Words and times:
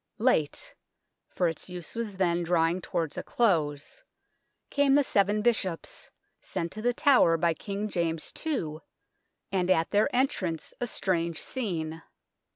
Late 0.17 0.73
for 1.29 1.47
its 1.47 1.69
use 1.69 1.93
was 1.93 2.17
then 2.17 2.41
drawing 2.41 2.81
towards 2.81 3.19
a 3.19 3.23
close 3.23 4.01
came 4.71 4.95
the 4.95 5.03
Seven 5.03 5.43
Bishops, 5.43 6.09
sent 6.41 6.71
to 6.71 6.81
The 6.81 6.91
Tower 6.95 7.37
by 7.37 7.53
King 7.53 7.87
James 7.87 8.33
II, 8.43 8.77
and 9.51 9.69
at 9.69 9.91
then* 9.91 10.07
entrance 10.11 10.73
a 10.81 10.87
strange 10.87 11.39
scene. 11.39 12.01